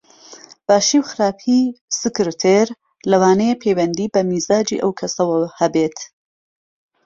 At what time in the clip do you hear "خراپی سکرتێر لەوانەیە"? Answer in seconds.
1.09-3.55